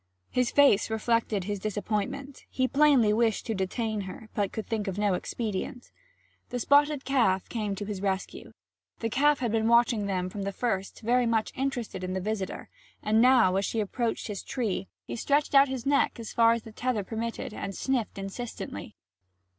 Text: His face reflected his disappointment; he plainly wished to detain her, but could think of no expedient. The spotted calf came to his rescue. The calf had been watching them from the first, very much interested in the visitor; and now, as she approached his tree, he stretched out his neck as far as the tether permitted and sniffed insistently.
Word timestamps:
His 0.31 0.49
face 0.49 0.89
reflected 0.89 1.43
his 1.43 1.59
disappointment; 1.59 2.45
he 2.49 2.67
plainly 2.67 3.13
wished 3.13 3.45
to 3.45 3.53
detain 3.53 4.01
her, 4.01 4.29
but 4.33 4.51
could 4.51 4.65
think 4.65 4.87
of 4.87 4.97
no 4.97 5.13
expedient. 5.13 5.91
The 6.49 6.57
spotted 6.57 7.05
calf 7.05 7.47
came 7.49 7.75
to 7.75 7.85
his 7.85 8.01
rescue. 8.01 8.51
The 8.97 9.11
calf 9.11 9.41
had 9.41 9.51
been 9.51 9.67
watching 9.67 10.07
them 10.07 10.27
from 10.27 10.41
the 10.41 10.51
first, 10.51 11.01
very 11.01 11.27
much 11.27 11.51
interested 11.55 12.03
in 12.03 12.13
the 12.13 12.19
visitor; 12.19 12.67
and 13.03 13.21
now, 13.21 13.55
as 13.57 13.65
she 13.65 13.79
approached 13.79 14.25
his 14.25 14.41
tree, 14.41 14.87
he 15.05 15.15
stretched 15.15 15.53
out 15.53 15.67
his 15.67 15.85
neck 15.85 16.19
as 16.19 16.33
far 16.33 16.53
as 16.53 16.63
the 16.63 16.71
tether 16.71 17.03
permitted 17.03 17.53
and 17.53 17.75
sniffed 17.75 18.17
insistently. 18.17 18.95